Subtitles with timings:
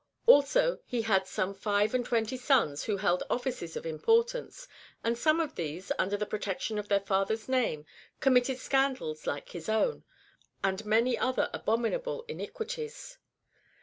[0.25, 4.67] Also he had some five and twenty sons who held offices of importance,
[5.03, 7.85] and some of these, under the protection of their father's name,
[8.19, 10.03] committed scandals like his own,
[10.63, 13.19] and many other abom inable iniquities.